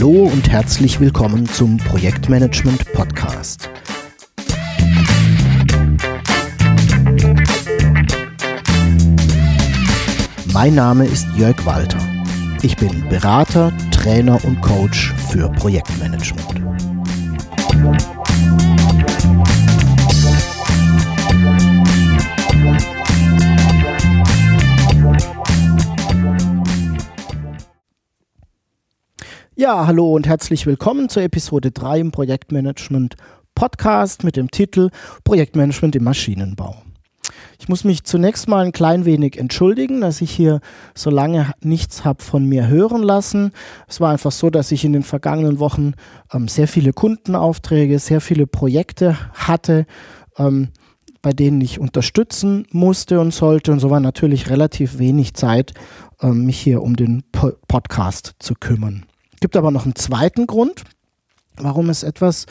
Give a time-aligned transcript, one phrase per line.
[0.00, 3.68] Hallo und herzlich willkommen zum Projektmanagement Podcast.
[10.54, 11.98] Mein Name ist Jörg Walter.
[12.62, 16.62] Ich bin Berater, Trainer und Coach für Projektmanagement.
[29.60, 33.16] Ja, hallo und herzlich willkommen zur Episode 3 im Projektmanagement
[33.54, 34.88] Podcast mit dem Titel
[35.22, 36.76] Projektmanagement im Maschinenbau.
[37.58, 40.60] Ich muss mich zunächst mal ein klein wenig entschuldigen, dass ich hier
[40.94, 43.52] so lange nichts habe von mir hören lassen.
[43.86, 45.92] Es war einfach so, dass ich in den vergangenen Wochen
[46.32, 49.84] ähm, sehr viele Kundenaufträge, sehr viele Projekte hatte,
[50.38, 50.68] ähm,
[51.20, 53.72] bei denen ich unterstützen musste und sollte.
[53.72, 55.74] Und so war natürlich relativ wenig Zeit,
[56.22, 59.04] ähm, mich hier um den po Podcast zu kümmern
[59.40, 60.84] gibt aber noch einen zweiten Grund,
[61.56, 62.46] warum es etwas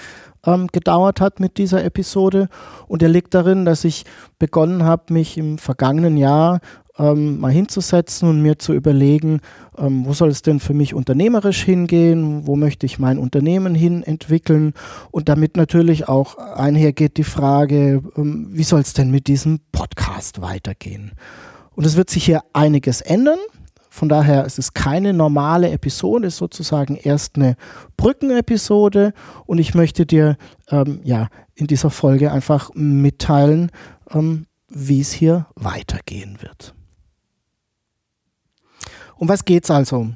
[0.46, 2.50] ähm, gedauert hat mit dieser Episode.
[2.88, 4.06] Und der liegt darin, dass ich
[4.38, 6.60] begonnen habe, mich im vergangenen Jahr
[7.00, 9.40] ähm, mal hinzusetzen und mir zu überlegen,
[9.78, 14.04] ähm, wo soll es denn für mich unternehmerisch hingehen, wo möchte ich mein Unternehmen hin
[14.04, 14.74] entwickeln
[15.12, 20.42] und damit natürlich auch einhergeht die Frage, ähm, wie soll es denn mit diesem Podcast
[20.42, 21.14] weitergehen.
[21.76, 23.40] Und es wird sich hier einiges ändern.
[23.90, 27.56] Von daher ist es keine normale Episode, ist sozusagen erst eine
[27.98, 29.14] Brückenepisode
[29.46, 30.38] und ich möchte dir
[30.70, 33.72] ähm, ja in dieser Folge einfach mitteilen,
[34.12, 36.76] ähm, wie es hier weitergehen wird.
[39.18, 40.08] Um was geht es also?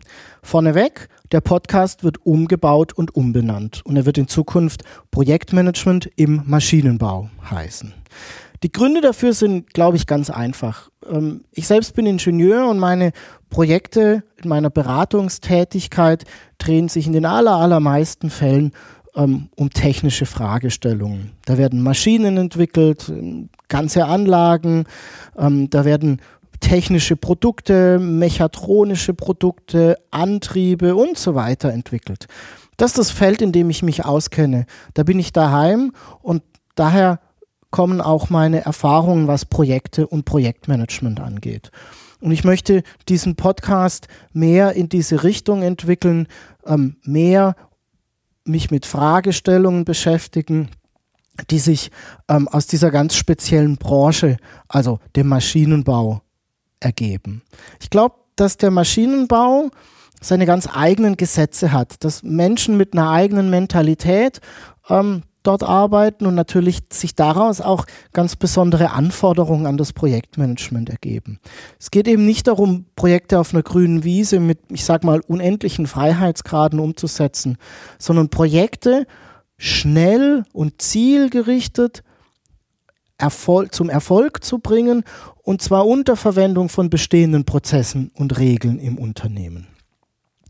[0.44, 7.30] Vorneweg, der Podcast wird umgebaut und umbenannt und er wird in Zukunft Projektmanagement im Maschinenbau
[7.50, 7.94] heißen.
[8.64, 10.90] Die Gründe dafür sind, glaube ich, ganz einfach.
[11.06, 13.12] Ähm, ich selbst bin Ingenieur und meine
[13.50, 16.24] Projekte in meiner Beratungstätigkeit
[16.58, 18.72] drehen sich in den aller, allermeisten Fällen
[19.16, 21.34] ähm, um technische Fragestellungen.
[21.46, 23.12] Da werden Maschinen entwickelt,
[23.68, 24.86] ganze Anlagen,
[25.38, 26.22] ähm, da werden
[26.62, 32.28] technische Produkte, mechatronische Produkte, Antriebe und so weiter entwickelt.
[32.78, 34.66] Das ist das Feld, in dem ich mich auskenne.
[34.94, 35.92] Da bin ich daheim
[36.22, 36.42] und
[36.76, 37.20] daher
[37.74, 41.72] kommen auch meine Erfahrungen, was Projekte und Projektmanagement angeht.
[42.22, 46.28] Und ich möchte diesen Podcast mehr in diese Richtung entwickeln,
[46.68, 47.56] ähm, mehr
[48.46, 50.70] mich mit Fragestellungen beschäftigen,
[51.50, 51.90] die sich
[52.30, 56.22] ähm, aus dieser ganz speziellen Branche, also dem Maschinenbau,
[56.80, 57.42] ergeben.
[57.82, 59.72] Ich glaube, dass der Maschinenbau
[60.22, 64.42] seine ganz eigenen Gesetze hat, dass Menschen mit einer eigenen Mentalität
[64.90, 71.40] ähm, dort arbeiten und natürlich sich daraus auch ganz besondere Anforderungen an das Projektmanagement ergeben.
[71.80, 75.88] Es geht eben nicht darum, Projekte auf einer grünen Wiese mit, ich sag mal, unendlichen
[75.88, 77.58] Freiheitsgraden umzusetzen,
[78.00, 79.06] sondern Projekte
[79.58, 82.04] schnell und zielgerichtet
[83.18, 85.04] Erfol zum Erfolg zu bringen
[85.44, 89.68] und zwar unter Verwendung von bestehenden Prozessen und Regeln im Unternehmen.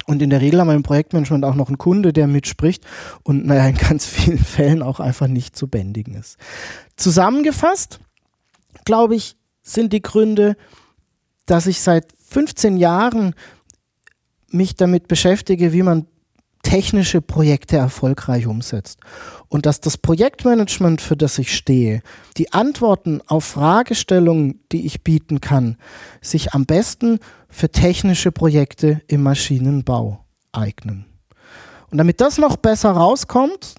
[0.06, 2.86] Und in der Regel haben wir im Projektmanagement auch noch einen Kunde, der mitspricht
[3.24, 6.38] und naja, in ganz vielen Fällen auch einfach nicht zu bändigen ist.
[6.98, 8.00] Zusammengefasst,
[8.86, 10.58] glaube ich, sind die Gründe,
[11.46, 13.34] dass ich seit 15 Jahren
[14.50, 16.08] mich damit beschäftige, wie man
[16.74, 19.00] technische Projekte erfolgreich umsetzt.
[19.48, 22.02] Und dass das Projektmanagement, für das ich stehe,
[22.36, 25.78] die Antworten auf Fragestellungen, die ich bieten kann,
[26.20, 31.06] sich am besten für technische Projekte im Maschinenbau eignen.
[31.92, 33.76] Und damit das noch besser rauskommt,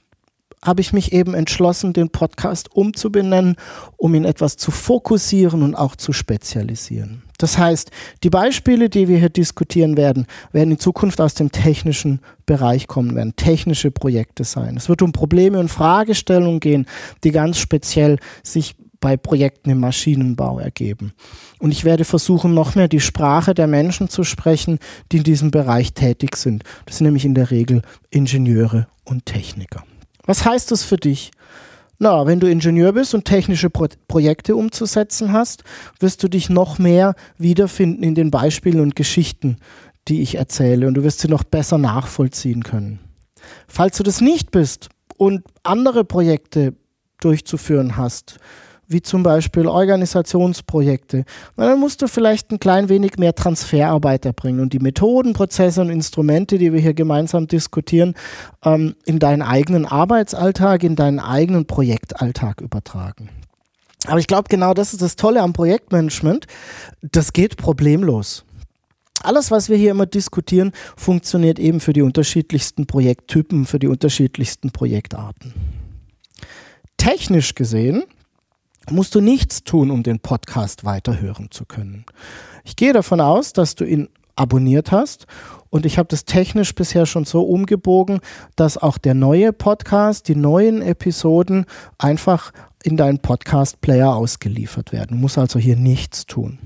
[0.65, 3.57] habe ich mich eben entschlossen, den Podcast umzubenennen,
[3.97, 7.25] um ihn etwas zu fokussieren und auch zu spezialisieren.
[7.45, 7.91] Das heißt,
[8.23, 13.15] die Beispiele, die wir hier diskutieren werden, werden in Zukunft aus dem technischen Bereich kommen,
[13.15, 14.79] werden technische Projekte sein.
[14.79, 16.87] Es wird um Probleme und Fragestellungen gehen,
[17.23, 21.13] die ganz speziell sich bei Projekten im Maschinenbau ergeben.
[21.59, 24.79] Und ich werde versuchen, noch mehr die Sprache der Menschen zu sprechen,
[25.13, 26.65] die in diesem Bereich tätig sind.
[26.87, 29.85] Das sind nämlich in der Regel Ingenieure und Techniker.
[30.25, 31.31] Was heißt das für dich?
[31.99, 35.65] Na, wenn du Ingenieur bist und technische Pro Projekte umzusetzen hast,
[36.01, 39.59] wirst du dich noch mehr wiederfinden in den Beispielen und Geschichten,
[40.09, 42.99] die ich erzähle und du wirst sie noch besser nachvollziehen können.
[43.69, 46.75] Falls du das nicht bist und andere Projekte
[47.21, 48.39] durchzuführen hast,
[48.89, 51.25] wie zum Beispiel Organisationsprojekte.
[51.57, 55.91] dann musst du vielleicht ein klein wenig mehr Transferarbeit erbringen und die Methoden, Prozesse und
[55.91, 58.15] Instrumente, die wir hier gemeinsam diskutieren,
[58.65, 63.29] ähm, in deinen eigenen Arbeitsalltag, in deinen eigenen Projektalltag übertragen.
[64.07, 66.47] Aber ich glaube, genau das ist das Tolle am Projektmanagement.
[67.01, 68.45] Das geht problemlos.
[69.23, 74.71] Alles, was wir hier immer diskutieren, funktioniert eben für die unterschiedlichsten Projekttypen, für die unterschiedlichsten
[74.71, 75.55] Projektarten.
[76.99, 78.05] Technisch gesehen
[78.91, 82.05] musst du nichts tun, um den Podcast weiterhören zu können.
[82.65, 85.27] Ich gehe davon aus, dass du ihn abonniert hast
[85.71, 88.21] und ich habe das technisch bisher schon so umgebogen,
[88.57, 91.67] dass auch der neue Podcast, die neuen Episoden
[91.99, 92.53] einfach
[92.83, 95.17] in deinen Podcast-Player ausgeliefert werden.
[95.17, 96.59] Du musst also hier nichts tun.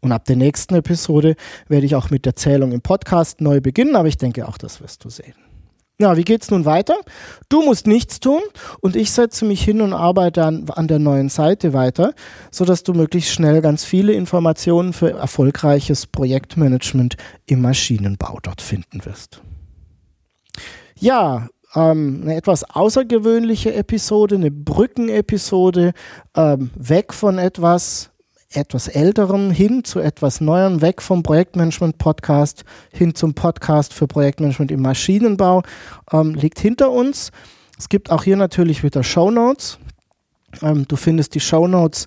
[0.00, 1.36] Und ab der nächsten Episode
[1.68, 4.80] werde ich auch mit der Zählung im Podcast neu beginnen, aber ich denke auch, das
[4.80, 5.34] wirst du sehen.
[5.98, 6.94] Ja, wie geht's nun weiter?
[7.48, 8.42] Du musst nichts tun
[8.80, 12.12] und ich setze mich hin und arbeite an, an der neuen Seite weiter,
[12.50, 17.16] sodass du möglichst schnell ganz viele Informationen für erfolgreiches Projektmanagement
[17.46, 19.40] im Maschinenbau dort finden wirst.
[20.98, 25.94] Ja, ähm, eine etwas außergewöhnliche Episode, eine Brückenepisode,
[26.36, 28.10] ähm, weg von etwas
[28.56, 34.82] etwas älterem hin zu etwas neuem, weg vom Projektmanagement-Podcast hin zum Podcast für Projektmanagement im
[34.82, 35.62] Maschinenbau,
[36.12, 37.30] ähm, liegt hinter uns.
[37.78, 39.78] Es gibt auch hier natürlich wieder Show Notes.
[40.62, 42.06] Ähm, du findest die Show Notes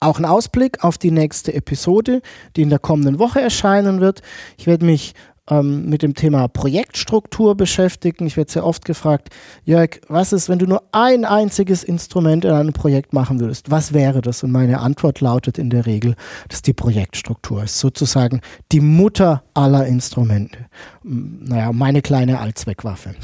[0.00, 2.22] Auch ein Ausblick auf die nächste Episode,
[2.56, 4.22] die in der kommenden Woche erscheinen wird.
[4.56, 5.14] Ich werde mich
[5.50, 8.26] ähm, mit dem Thema Projektstruktur beschäftigen.
[8.26, 9.28] Ich werde sehr oft gefragt,
[9.64, 13.70] Jörg, was ist, wenn du nur ein einziges Instrument in einem Projekt machen würdest?
[13.70, 14.42] Was wäre das?
[14.42, 16.14] Und meine Antwort lautet in der Regel,
[16.48, 18.40] dass die Projektstruktur ist sozusagen
[18.72, 20.58] die Mutter aller Instrumente.
[21.02, 23.14] Naja, meine kleine Allzweckwaffe.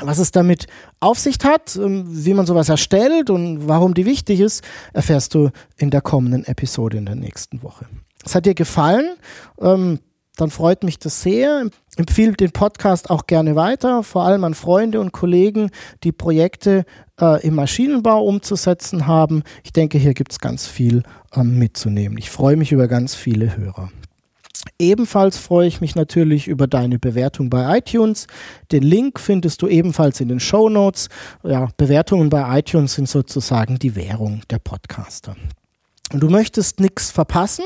[0.00, 0.66] Was es damit
[1.00, 5.50] auf sich hat, ähm, wie man sowas erstellt und warum die wichtig ist, erfährst du
[5.76, 7.86] in der kommenden Episode in der nächsten Woche.
[8.24, 9.16] Es hat dir gefallen,
[9.60, 10.00] ähm,
[10.36, 11.68] dann freut mich das sehr.
[11.96, 15.70] Empfehle den Podcast auch gerne weiter, vor allem an Freunde und Kollegen,
[16.02, 16.84] die Projekte
[17.20, 19.44] äh, im Maschinenbau umzusetzen haben.
[19.62, 22.18] Ich denke, hier gibt es ganz viel ähm, mitzunehmen.
[22.18, 23.90] Ich freue mich über ganz viele Hörer.
[24.78, 28.26] Ebenfalls freue ich mich natürlich über deine Bewertung bei iTunes.
[28.72, 31.08] Den Link findest du ebenfalls in den Show Notes.
[31.44, 35.36] Ja, Bewertungen bei iTunes sind sozusagen die Währung der Podcaster.
[36.12, 37.64] Und du möchtest nichts verpassen?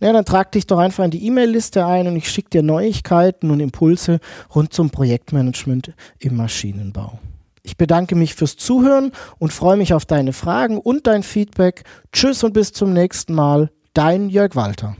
[0.00, 3.50] Ja, dann trag dich doch einfach in die E-Mail-Liste ein und ich schicke dir Neuigkeiten
[3.50, 4.20] und Impulse
[4.54, 7.18] rund zum Projektmanagement im Maschinenbau.
[7.62, 11.84] Ich bedanke mich fürs Zuhören und freue mich auf deine Fragen und dein Feedback.
[12.12, 13.70] Tschüss und bis zum nächsten Mal.
[13.94, 14.96] Dein Jörg Walter.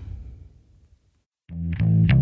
[1.50, 2.19] Thank you.